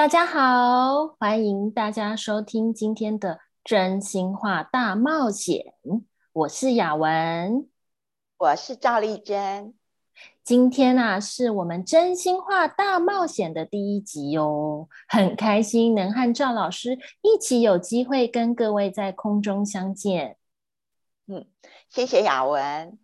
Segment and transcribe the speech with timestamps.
[0.00, 5.74] 大家好，欢迎大家收听今天的真心话大冒险。
[6.32, 7.68] 我是雅文，
[8.38, 9.74] 我是赵丽珍。
[10.42, 20.38] 今天啊，是我们真心话大冒险的第一集哦，很开心能和赵老师一起有机会跟各位在空中相见。
[21.26, 21.44] 嗯，
[21.90, 22.98] 谢谢雅文。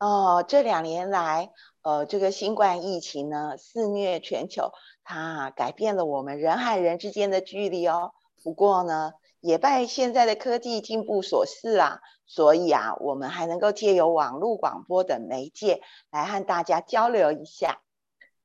[0.00, 1.52] 哦，这两年来，
[1.82, 4.72] 呃，这个新冠疫情呢肆虐全球。
[5.04, 8.12] 它改变了我们人和人之间的距离哦。
[8.42, 17.80] 不过呢，也拜现在的科技进步所赐啊，所以啊，我们还能够借由网络广播等媒介来和大家交流一下。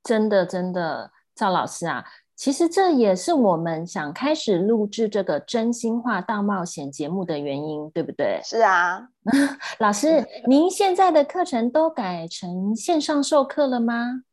[0.03, 2.05] 真的，真的，赵老师啊，
[2.35, 8.39] 其实这也是我们想开始录制这个真心话大冒险节目的原因，对不对？
[8.43, 9.09] 是啊，
[9.79, 14.23] 老师，您现在的课程都改成线上授课了吗？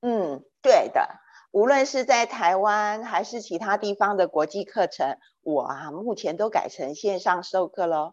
[0.00, 1.06] 嗯，对的。
[1.50, 8.12] 无论是在台湾还是其他地方的国际课程，我啊目前都改成线上授课喽。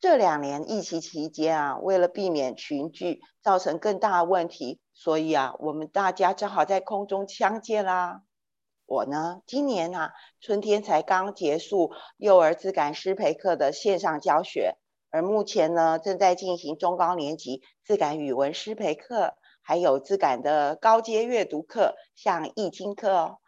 [0.00, 8.22] 这两年疫情期间啊，为了避免群聚造成更大的问题，所以啊，我们大家只好在空中相见啦。
[8.86, 14.76] 我呢，今年啊春天才刚结束幼儿自感师培课的线上教学，
[15.10, 19.34] 而目前呢正在进行中高年级自感语文师培课。
[19.66, 23.38] 还有质感的高阶阅读课，像易经课哦。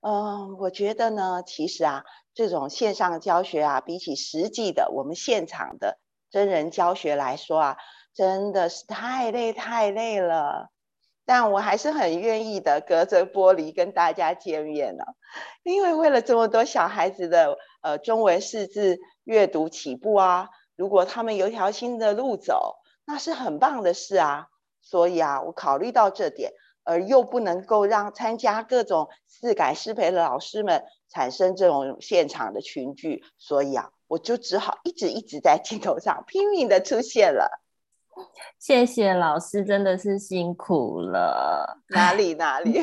[0.00, 5.98] 嗯，我觉得呢，其实啊，这种线上教学啊，比起实际的我们现场的
[6.30, 7.76] 真人教学来说啊，
[8.14, 10.70] 真的是太累太累了。
[11.24, 15.04] 但我还是很愿意的，隔着玻璃跟大家见面呢，
[15.64, 24.46] 因为为了这么多小孩子的呃中文识字阅读起步啊，如果他们有条新的路走，那是很棒的事啊。
[24.88, 26.52] 所以啊，我考虑到这点，
[26.84, 37.50] 而又不能够让参加各种四改师培的老师们产生这种现场的群聚，所以啊，我就只好一直一直在镜头上拼命的出现了。
[38.60, 41.82] 谢谢老师，真的是辛苦了。
[41.88, 42.80] 哪里哪里？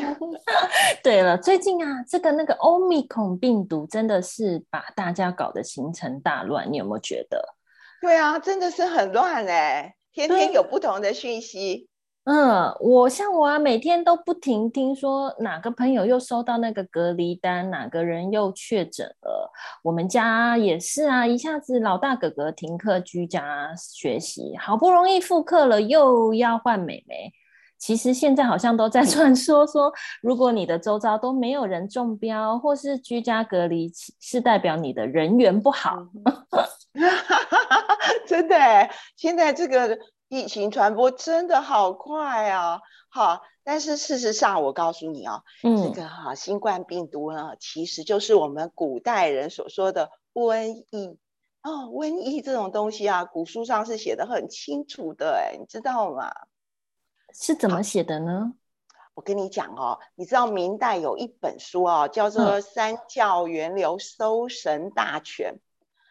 [1.02, 7.56] 对了，最近啊，这个那个欧米孔病毒真的是把大家搞得行程大乱，你有没有觉得？
[8.02, 11.88] 对啊，真的是很乱哎，天天有不同的讯息。
[12.26, 19.52] 嗯，我像我啊，每天都不停听说哪个朋友又收到那个隔离单，哪个人又确诊了。
[19.84, 27.30] 我们家也是啊，一下子老大哥哥停课居家学习，好不容易复课了，又要换美眉。
[27.78, 29.92] 其实现在好像都在 传说说，
[30.22, 33.92] 如果你的周遭都没有人中标或是居家隔离，
[34.22, 35.98] 是代表你的人缘不好。
[38.26, 38.56] 真的，
[39.18, 40.00] 现在这个。
[40.34, 42.82] 疫情传播真的好快啊！
[43.08, 51.20] 哈，但是事实上，我告诉你哦，这个哈新冠病毒呢，其实就是我们古代人所说的瘟疫
[51.62, 51.86] 哦。
[51.86, 56.34] 瘟疫这种东西啊，古书上是写的很清楚的，哎，你知道吗？
[57.32, 58.54] 是怎么写的呢？
[59.14, 65.54] 我跟你讲哦，你知道明代有一本书哦，叫做《三教源流搜神大全》。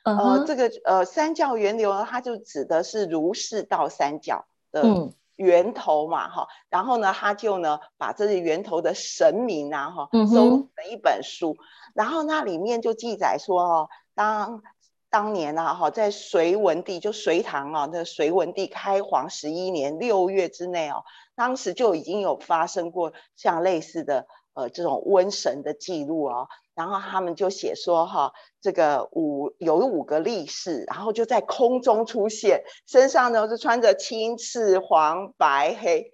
[0.04, 6.48] 呃，这个呃三教源流呢，它就指的是儒释道三教的源头嘛，哈。
[6.68, 11.56] 然后呢，他就呢把这些源头的神明啊，哈，收成一本书。
[11.94, 14.62] 然后那里面就记载说，哦，当
[15.08, 26.48] 当年啊，哈，在隋文帝就隋唐啊，那隋文帝开皇十一年六月之内哦，当时就已经有发生过像类似的呃这种瘟神的记录哦。
[26.74, 28.32] 然后他们就写说哈，
[28.62, 36.12] 这个五有五个力士，然后就在空中出现，身上呢是穿着青、赤、黄、白、黑，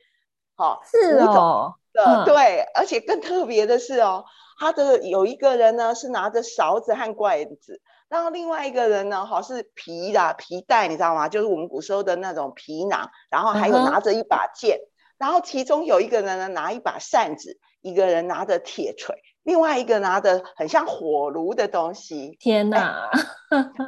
[0.56, 4.24] 好，是哦，的对，而且更特别的是哦，
[4.58, 11.28] 他的有一个人呢是拿着勺子和罐子，然后另外一个人呢哈是皮的皮带，你知道吗？
[11.28, 14.80] 就是我们古时候的那种皮囊，然后还有拿着一把剑，
[15.18, 19.14] 然后其中有一个人呢拿一把扇子，一个人拿着铁锤。
[19.44, 23.10] 另外一个拿的很像火炉的东西，天哪！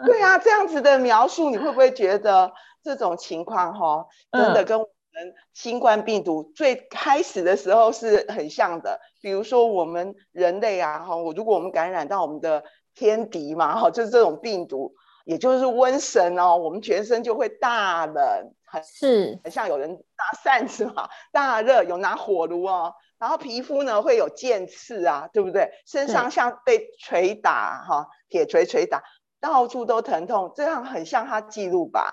[0.06, 2.50] 对啊， 这样子的描述，你会不会觉得
[2.82, 8.98] 这种情况哈，真的跟我们新冠病毒最开始的时候是很像的？
[9.20, 12.64] 比如说我们人类啊，哈，我如果我们感染到我们的
[12.94, 14.94] 天敌嘛，哈，就是这种病毒，
[15.26, 22.94] 也就是瘟神哦，我们全身就会大冷，很是很像有人拿扇子嘛，大热，有拿火炉哦。
[23.20, 25.70] 然后皮肤呢会有剑刺啊，对不对？
[25.86, 29.02] 身上像被锤打哈，铁锤锤打，
[29.38, 32.12] 到处都疼痛，这样很像他记录吧？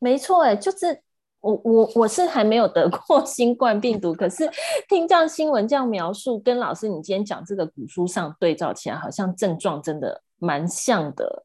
[0.00, 1.00] 没错，哎，就是
[1.40, 4.50] 我我我是还没有得过 新冠病毒，可是
[4.88, 11.44] 听这样新闻这样描述，跟老师你今天讲这个古书上对照起来，好像症状真的蛮像的。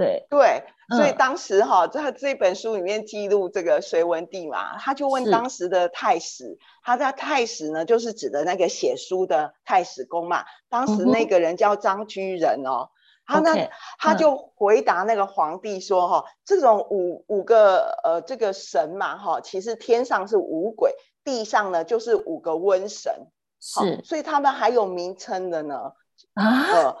[0.00, 0.26] 对。
[0.30, 0.64] 对，
[0.96, 10.44] 所以当时哈，在这本书里面记录这个隋文帝嘛，他就问当时的太史，他在太史呢，就是指的那个写书的太史公嘛。
[10.68, 12.88] 当时那个人叫张居仁哦，
[13.26, 13.54] 他呢，
[13.98, 23.28] 他就回答那个皇帝说哈，这种五五个呃这个神嘛哈，其实天上是五鬼，地上呢就是五个瘟神，
[23.60, 25.92] 是，所以他们还有名称的呢。
[26.34, 26.96] 啊，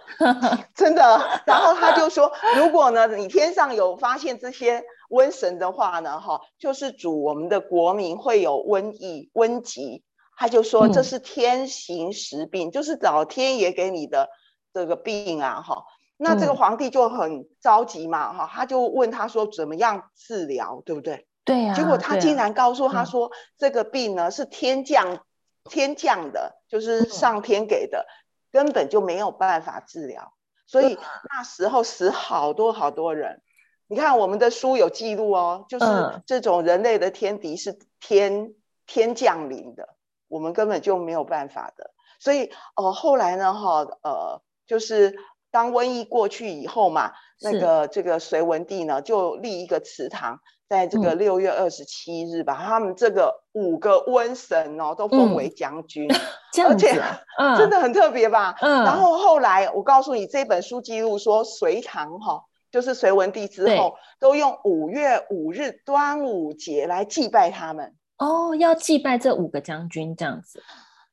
[0.74, 1.42] 真的。
[1.46, 10.02] 然后他就说，如果呢，你天上有发现这些瘟神的话呢，哈，就是主我们的国民会有瘟疫、瘟疾。
[10.36, 14.30] 他就说这是天行时病，就是老天爷给你的
[14.72, 15.84] 这个病啊，哈。
[16.16, 21.26] 那这个皇帝就很着急嘛，哈，他就问他说怎么样治疗，对不对？
[21.44, 21.74] 对呀。
[21.74, 25.24] 结果他竟然告诉他说，这个病呢是天降
[25.64, 28.06] 天降的，就是上天给的。
[28.52, 30.32] 根本就没有办法治疗，
[30.66, 30.98] 所以
[31.30, 33.42] 那时候死好多好多人。
[33.86, 35.86] 你看我们的书有记录哦，就是
[36.26, 38.54] 这种人类的天敌是天
[38.86, 39.96] 天降临的，
[40.28, 41.92] 我们根本就没有办法的。
[42.20, 45.16] 所以呃后来呢哈呃就是
[45.50, 47.12] 当瘟疫过去以后嘛，
[47.42, 50.40] 那个这个隋文帝呢就立一个祠堂。
[50.68, 56.08] 在这个六月二十七日，把他们这个五个瘟神哦都封为将军，
[56.64, 56.92] 而且
[57.58, 58.54] 真的很特别吧？
[58.60, 58.84] 嗯。
[58.84, 67.92] 然后后来我告诉你，这本书记录说，隋唐哈就是隋文帝之后，都用五月五日端午节来祭拜他们。
[68.18, 70.62] 哦，要祭拜这五个将军这样子。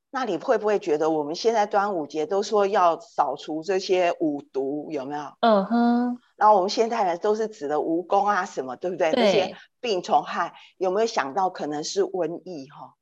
[0.09, 5.24] 那你会不会觉得我们现在端午节都说要扫除这些五毒，有没有？
[5.42, 6.18] 嗯哼。
[6.38, 9.12] 然后我们现代人都是指的蜈蚣啊什么，对不对？
[9.12, 12.68] 那些病虫害有没有想到可能是瘟疫？
[12.69, 12.94] 哈，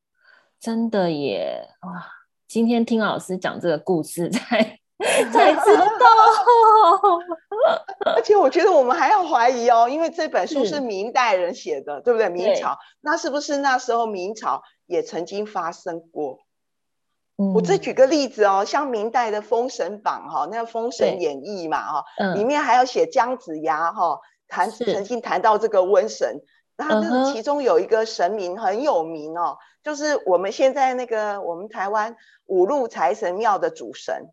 [0.60, 1.68] 真的耶！
[1.82, 2.08] 哇，
[2.48, 4.62] 今天听老师讲这个故事 才
[5.32, 6.06] 才知道。
[8.16, 12.30] 而且我觉得我们还要怀疑哦，因为这本书是明代人写的，对不对？
[12.30, 16.40] 明朝，那是不是那时候明朝也曾经发生过？
[17.38, 26.42] 我再举个例子哦，像明代的《封神榜》哈，那个《封神演义》嘛哈，里面还要写姜子牙哈谈曾经谈到这个瘟神，
[26.78, 32.16] 那这其中有一个神明很有名哦，就是我们现在那个我们台湾
[32.46, 34.30] 五路财神庙的主神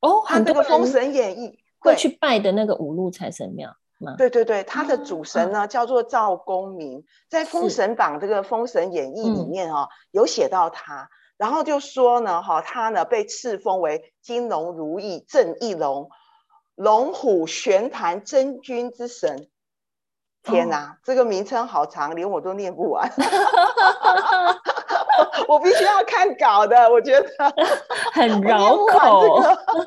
[0.00, 1.48] 哦，他这个《封神演义》
[1.78, 3.74] 会去拜的那个五路财神庙
[4.18, 11.08] 对对对，他的主神呢叫做赵公明，在《封神榜》这个《封神演义》里面哦，有写到他。
[11.36, 16.10] 然后就说呢，哈，他呢被赐封为金龙如意正义龙，
[16.74, 19.48] 龙虎玄坛真君之神。
[20.42, 23.10] 天哪，这个名称好长，连我都念不完。
[25.48, 27.28] 我必须要看稿的，我觉得
[28.12, 29.40] 很绕口。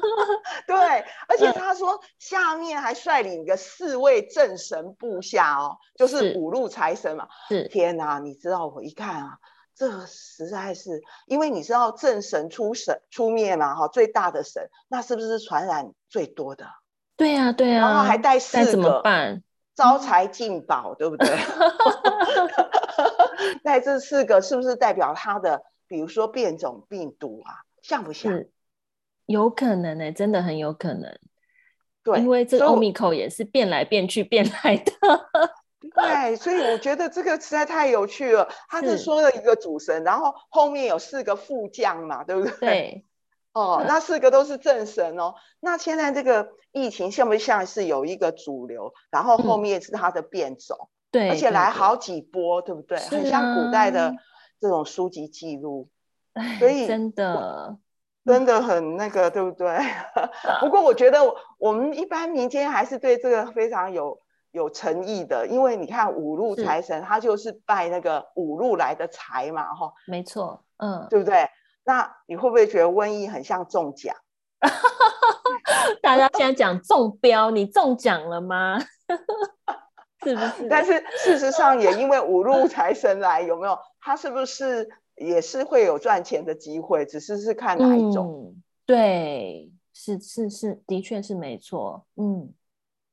[0.65, 0.75] 对，
[1.27, 7.27] 而且他说下面还率领个四位正神部下哦，就是五路财神嘛。
[7.47, 9.37] 是，天哪，你知道我一看啊。
[9.77, 16.65] 这实在是，因为你知道正神出神出面嘛，哈，最大的神，那是不是传染最多的？
[17.15, 19.43] 对呀，对呀，然后还带四个，怎么办？
[19.75, 21.27] 招财进宝，对不对？
[23.63, 28.43] 带这四个是不是代表他的，比如说变种病毒啊，像不像？
[29.27, 31.15] 有可能呢，真的很有可能。
[32.01, 34.91] 对，因为这欧米克也是变来变去变来的。
[35.97, 38.47] 对，所以我觉得这个实在太有趣了。
[38.69, 42.51] 他是说了一个主神，然后后面有四个副将嘛，对不对？
[42.59, 43.05] 对。
[43.53, 45.33] 哦，那四个都是正神哦。
[45.59, 50.89] 那现在这个疫情像不像是有一个主流，然后后面是它的变种？
[51.09, 51.29] 对。
[51.29, 52.99] 而且来好几波，对不对？
[52.99, 54.13] 很像古代的
[54.61, 55.89] 这种书籍记录。
[56.59, 57.75] 所以真的
[58.23, 59.79] 真的很那个，对不对？
[60.61, 61.21] 不过我觉得
[61.57, 64.21] 我们一般民间还是对这个非常有。
[64.57, 71.47] 有诚意的，因为你看五路财神，他就是拜那个五路来的财嘛，哈，没错，嗯，对不对？
[71.85, 74.13] 那你会不会觉得瘟疫很像中奖？
[76.01, 78.77] 大家现在讲中标，你中奖了吗？
[80.23, 80.67] 是不是？
[80.67, 83.77] 但是事实上也因为五路 财神来，有没有？
[84.01, 87.05] 他是不是也是会有赚钱的机会？
[87.05, 88.55] 只是是看哪一种？
[88.85, 92.53] 对，是是是，的确是没错，嗯。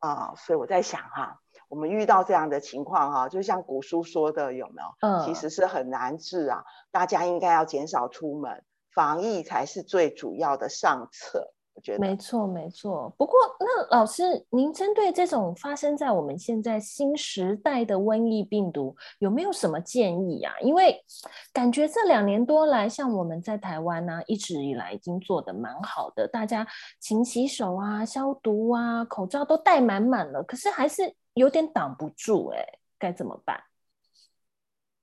[0.04, 4.88] 啊，所以我在想哈，我们遇到这样的情况哈，就像古书说的，有没有？
[5.00, 6.62] 嗯，其实是很难治啊。
[6.90, 11.53] 大家应该要减少出门，防疫才是最主要的上策。
[11.74, 13.12] 我觉得没错没错。
[13.18, 20.54] 不过那老师，您针对这种发生在我们现在新时代的瘟疫病毒，有没有什么建议啊？
[20.60, 21.04] 因为
[21.52, 26.64] 感觉这两年多来，像我们在台湾呢，一直以来已经做的蛮好的，大家
[27.00, 32.64] 勤洗手啊、消毒啊、口罩都戴满满了，可是还是有点挡不住哎，
[32.98, 33.60] 该怎么办？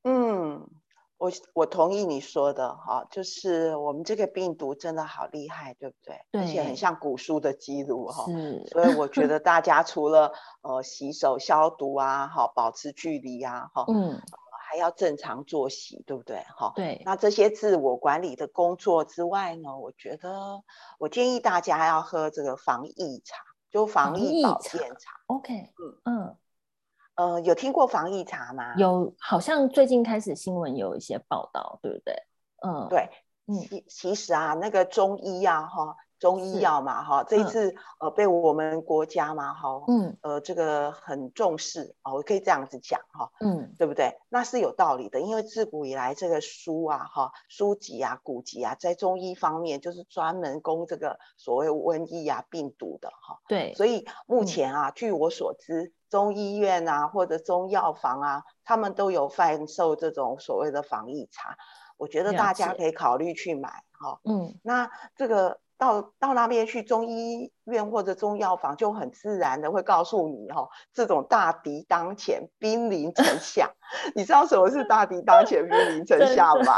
[0.04, 0.66] 嗯。
[1.22, 6.20] 我我同意你说的哈，就是我们这个病毒真的好厉害，对不对？
[6.32, 8.26] 对，而且很像古书的记录哈。
[8.26, 8.66] 是。
[8.72, 14.20] 所以我觉 得大家除了呃洗手消毒啊，哈，保持距离啊，哈，嗯，
[14.68, 16.44] 还要正常作息，对不对？
[16.58, 16.74] 哈。
[16.76, 17.00] 对。
[17.06, 20.64] 那这些自我管理的工作之外呢，我觉得
[20.98, 23.38] 我建议大家要喝这个防疫茶，
[23.70, 25.20] 就防疫保健茶。
[25.28, 25.54] OK。
[25.54, 26.36] 嗯嗯。
[27.16, 28.76] 呃，有听过防疫茶吗？
[28.78, 32.16] 有，好像最近开始新闻有一些报道，对不对？
[32.64, 33.10] 嗯，对，
[33.68, 35.96] 其其实啊，那个中医啊，哈。
[36.22, 44.20] 中医药嘛，哈，这一次呃被我们国家嘛，哈，嗯，呃这个很重视哦，我可以这样子讲哈，嗯，对不对？
[44.30, 61.58] 那是有道理的，因为自古以来这个书啊，哈，书籍啊、古籍啊，在中医方面就是专门攻这个所谓瘟疫啊、病毒的哈，对，所以目前啊，据我所知，中医院啊或者中药房啊，他们都有贩售这种所谓的防疫茶，
[61.98, 65.60] 我觉得大家可以考虑去买哈，嗯，那这个。
[65.82, 73.72] 到到那边去中医院或者中药房，就很自然的会告诉你哈，这种大敌当前，兵临城下。
[74.16, 76.74] 你知道什么是大敌当前，兵临城下吗？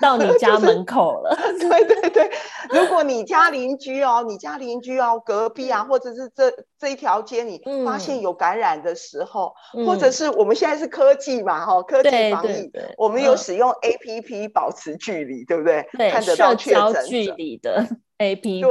[0.00, 1.36] 到你 家门口了。
[1.58, 2.30] 对对对，
[2.70, 9.52] 如果你家邻居哦，你家邻居哦，隔壁啊，或者是这这一条街，你发现有感染的时候，
[9.86, 15.86] 或者是我们现在是科技嘛哈，科技防疫，我们有使用 A P P 保持距离，对不对？
[16.10, 17.86] 看得到确诊距离的。
[18.18, 18.68] A P P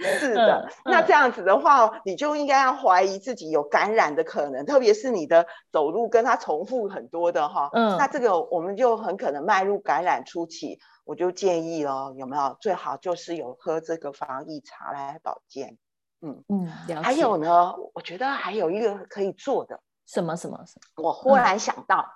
[0.00, 0.68] 是的。
[0.84, 7.68] 那这样子的话，你就应该要怀疑自己有感染的可能，特别是你的走路跟它重复很多的哈。
[7.72, 10.78] 嗯，那这个我们就很可能迈入感染初期。
[11.04, 15.76] 我就建议哦，有没有最好就是有喝这个防疫茶来保健。
[16.22, 21.02] 嗯嗯，还有呢，我觉得还有一个可以做的，什么什么什么？
[21.02, 22.06] 我忽然想到，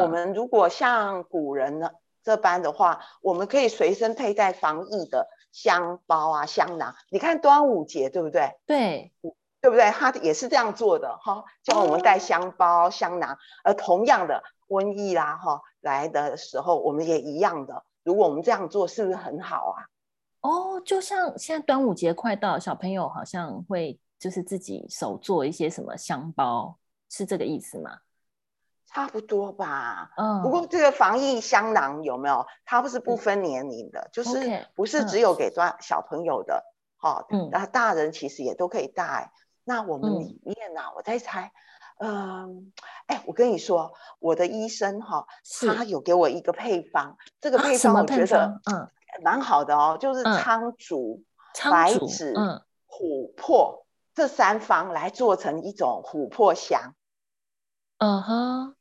[0.00, 1.90] 我们如果像古人呢
[2.22, 5.26] 这般的话，我们可以随身佩戴防疫的。
[5.52, 8.56] 香包啊，香囊，你看端午节对不对？
[8.66, 9.12] 对，
[9.60, 9.90] 对不对？
[9.90, 13.38] 他也是这样做的哈，叫我们带香包、香囊。
[13.64, 17.84] 而同样的瘟疫啦，哈来的时候，我们也一样的。
[18.02, 19.86] 如果我们这样做，是不是很好啊？
[20.40, 26.78] 哦，就像现在端午节快到，小朋友好像会就是自己手做一些什么香包，
[27.10, 27.98] 是这个意思吗？
[28.92, 32.44] 差不多吧，嗯，不过这个防疫香囊有没有？
[32.64, 36.64] 它不是不分年龄的，就是不是只有给抓小朋友的，
[36.96, 39.32] 好，嗯，然后大人其实也都可以带。
[39.64, 41.52] 那我们里面呢，我在猜，
[41.98, 42.72] 嗯，
[43.06, 45.26] 哎，我跟你说，我的医生哈，
[45.76, 48.60] 他有给我一个配方，这个配方我觉得？
[48.70, 48.88] 嗯。
[49.22, 51.24] 蛮好的哦，就是苍竹、
[51.68, 52.32] 白芷、
[52.88, 56.94] 琥珀这三方来做成一种琥珀香，
[57.98, 58.76] 嗯哼。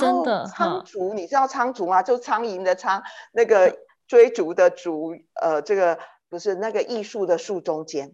[0.00, 2.02] 然后苍竹，你知道苍竹吗？
[2.02, 5.98] 就苍蝇的苍，那个追逐的逐，呃，这个
[6.28, 8.12] 不是那个艺术的树中间。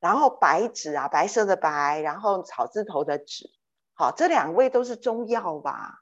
[0.00, 3.50] 然后白芷啊，白色的白，然后草字头的芷，
[3.92, 6.00] 好，这两位都是中药吧？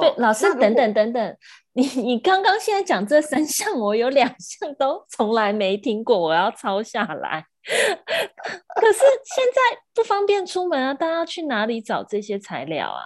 [0.00, 1.36] 对，老师，等等等等，
[1.74, 7.46] 你你刚刚现在讲这三项，我有两项都从来没听过，我要抄下来。
[7.62, 13.04] 可是现在不方便出门啊，大家去哪里找这些材料啊？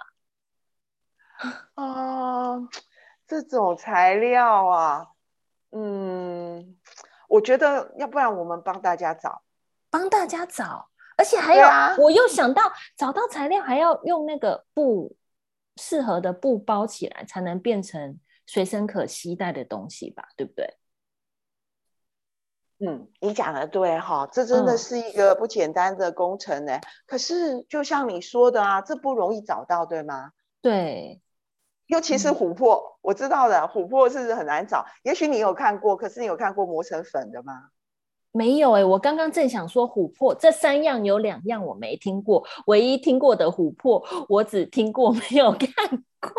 [1.75, 2.57] 啊，
[3.27, 5.07] 这种材料啊，
[5.71, 6.77] 嗯，
[7.27, 9.41] 我觉得要不然我们帮大家找，
[9.89, 12.63] 帮大家找，而且还有，啊我又想到
[12.95, 15.15] 找到材料还要用那个布
[15.75, 20.77] 适合的布包起来，才能变成随身可携带的东西吧，对不对？
[22.79, 26.79] 嗯，你讲的对哈，这真的是一个不简单的工程呢。
[27.07, 30.31] 可是就像你说的啊，这不容易找到，对吗？
[30.61, 31.21] 对。
[31.87, 34.85] 尤其是琥珀，我知道的，琥珀是很难找。
[35.03, 37.53] 也许你有看过，可是你有看过磨成粉的吗？
[38.33, 46.31] 没有哎，我刚刚正想说琥珀这三样有两样我没听过，唯一听过的琥珀我只听过 没有看过。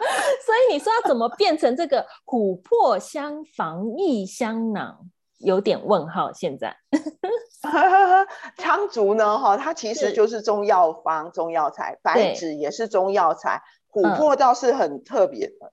[0.46, 5.00] 所以你说要怎么变成这个琥珀香防疫香囊，
[5.38, 6.32] 有点问号。
[6.32, 6.74] 现在
[8.56, 9.38] 苍竹呢？
[9.38, 13.60] 哈，它其实就是中药方中药材，白芷也是中药材。
[13.92, 15.72] 琥珀倒是很特别的，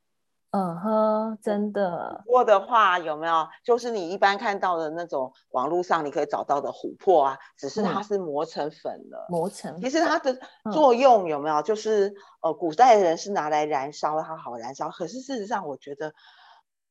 [0.51, 2.23] 嗯哼，真的。
[2.25, 3.47] 琥珀的话有没有？
[3.63, 9.25] 就是你一般看到的那种网络上你可以找到的琥珀啊，只是它是磨成粉的。
[9.29, 9.79] 磨成。
[9.81, 10.37] 其实它的
[10.71, 11.61] 作用有没有？
[11.61, 14.89] 就是呃，古代的人是拿来燃烧，它好燃烧。
[14.89, 16.13] 可是事实上，我觉得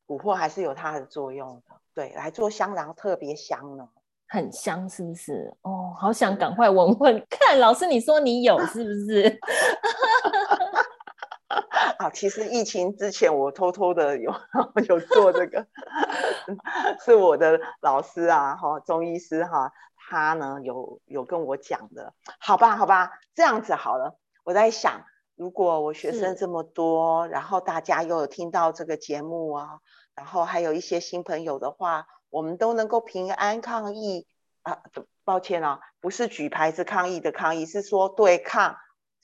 [0.07, 1.75] 琥珀还是有它的作用的。
[1.93, 3.87] 对，来做香囊特别香呢。
[4.29, 5.51] 很香是不是？
[5.61, 7.57] 哦，好想赶快闻闻看。
[7.59, 9.23] 老师，你说你有是不是？
[11.97, 14.33] 啊，其实疫情之前我偷偷的有
[14.87, 15.67] 有做这个，
[17.03, 24.17] 是我的老师啊，哈，中医师哈，他呢有有跟我讲的，好吧，好吧，这样子好了。
[24.43, 25.03] 我在想，
[25.35, 29.79] 如果我学生这么多，然后大家又有听到这个节目啊，
[30.15, 32.07] 然后还有一些新朋友的话。
[32.29, 34.27] 我们都能够平安抗疫
[34.61, 34.79] 啊！
[35.23, 38.75] 抱歉啊，不是举牌子抗议的抗议，是说对抗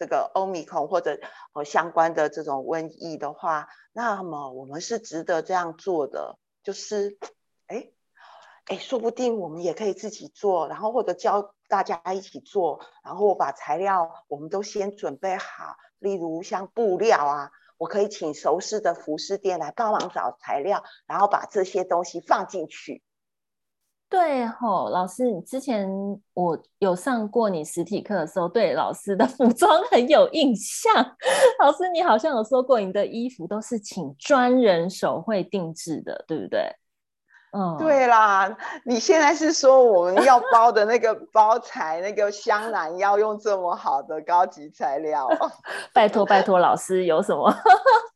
[0.03, 1.17] 这个欧米孔或者
[1.53, 6.37] 呃相关的这种瘟疫的话，那么我们是值得这样做的。
[6.61, 7.17] 就是，
[7.67, 7.91] 哎
[8.65, 17.51] 哎，说不定我们也可以自己做，然后或者教大家一起做，然后我把材料我们都先准备好，例如像布料啊。
[17.77, 23.03] 我可以请熟识的服饰店来帮忙找材料，然后把这些东西放进去。
[24.13, 25.89] 对吼，老师，你之前
[26.35, 30.93] 我有上过你实体课的时候，对老师的 服装很有印象。
[31.59, 36.61] 老师，你好像有说过，你的衣服都是请专人手绘定制的，对不对？
[37.57, 38.55] 嗯，对啦，
[38.85, 45.27] 你现在是说我们要包的那个 包材，那个香囊要用这么好的高级材料？
[45.91, 47.49] 拜托拜托，老师有什么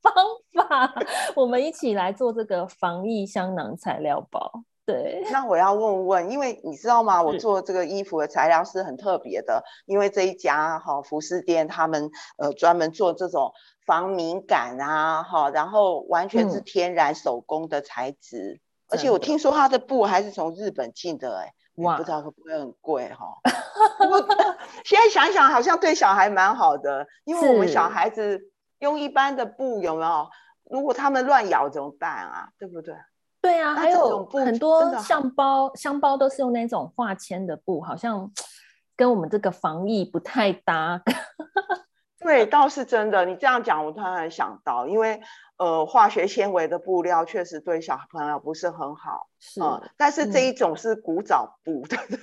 [0.03, 0.13] 方
[0.53, 0.93] 法？
[1.35, 4.51] 我们一起来做这个防疫香囊材料包。
[4.87, 7.21] 对，那我要问问，因为你知道吗？
[7.21, 13.51] 我做这个衣服的材料是很特别的，因为这一家哈服饰店，他们呃专门做这种
[13.85, 18.61] 防敏感啊，哈，然后完全是天然手工的材质。
[18.87, 21.53] 而且我听说它的布还是从日本进的，哎，
[21.83, 23.27] 哇，不知道会不会很贵哈？
[24.85, 28.39] 现在想想好像对小孩蛮好的，因为我们小孩子
[28.79, 30.29] 用一般的布有没有？
[30.71, 32.47] 如果他们乱咬怎么办啊？
[32.57, 32.95] 对不对？
[33.47, 38.29] 对啊，还有很多像包箱包都是用那种化纤的布，好像
[38.97, 41.01] 跟我们这个防疫不太搭。
[42.19, 43.23] 对，倒是真的。
[43.23, 45.21] 你这样讲，我突然想到，因为
[45.57, 49.27] 呃，化学纤维的布料确实对小朋友不是很好。
[49.39, 49.61] 是。
[49.95, 52.19] 但是这一种是古早布， 对不对？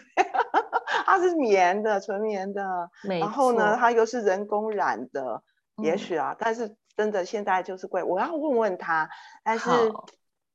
[1.06, 2.90] 它是棉的，纯棉的。
[3.18, 5.42] 然后呢，它又是人工染的。
[5.82, 8.02] 也许啊，但是真的现在就是贵。
[8.02, 9.08] 我要问问他。
[9.42, 9.70] 但是，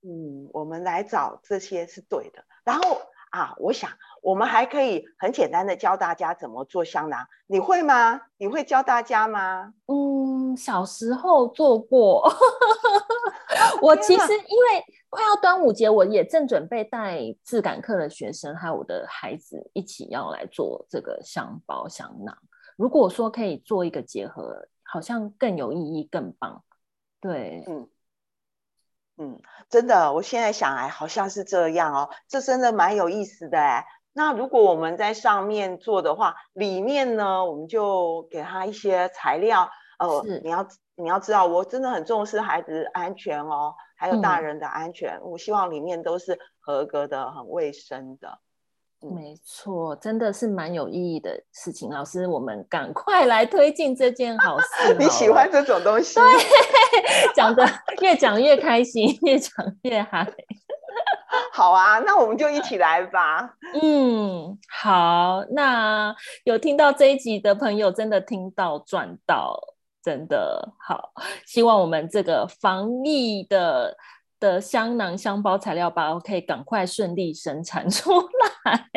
[0.01, 2.43] 嗯，我们来找这些是对的。
[2.63, 2.97] 然后。
[3.31, 3.91] 啊，我想
[4.23, 8.19] 我们还可以很简单的教大家怎么做香囊，你会吗？
[8.37, 9.71] 你会教大家吗？
[9.85, 12.27] 嗯，小时候做过。
[13.83, 22.35] 我其实因为快要端午节，我也正准备带质感课的学生还有我的孩子一起要来做这个香包香囊。
[22.77, 26.63] 如果说可以做一个结合，好像更有意义，更棒。
[27.21, 27.87] 对，嗯。
[29.21, 29.37] 嗯，
[29.69, 33.85] 真的，我现在想来好像是这样哦，这真的蛮有意思的哎。
[34.13, 39.69] 那如果我们在上面做的话，里面呢，我们就给他一些材料。
[39.99, 45.19] 呃，你要你要知道，我真的很重视孩子安全哦，还有大人的安全。
[45.21, 48.39] 我希望里面都是合格的、很卫生的。
[49.01, 51.89] 没错，真的是蛮有意义的事情。
[51.89, 54.93] 老师，我们赶快来推进这件好事。
[54.99, 56.15] 你喜欢这种东西？
[56.19, 56.23] 对，
[57.33, 57.65] 讲的
[58.01, 59.51] 越讲越开心，越讲
[59.83, 60.27] 越嗨。
[61.53, 63.53] 好啊，那我们就一起来吧。
[63.81, 65.45] 嗯，好。
[65.51, 69.57] 那有听到这一集的朋友，真的听到赚到，
[70.03, 71.11] 真的好。
[71.45, 73.95] 希望我们这个防疫的。
[74.39, 78.11] 的香囊、香包材料包可以赶快顺利生产出
[78.65, 78.89] 来。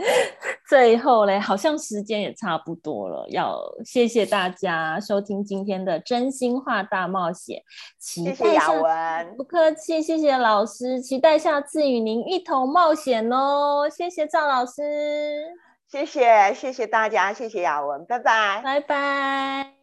[0.66, 7.62] 最后嘞，好像时间也差不多了，要谢谢大家收听今天的真心话大冒险。
[7.98, 13.90] 谢谢雅文，不客气，谢谢老师，期待下次与您一同冒险哦。
[13.90, 15.52] 谢谢赵老师，
[15.86, 19.79] 谢谢谢谢大家，谢谢雅文，拜拜，拜拜。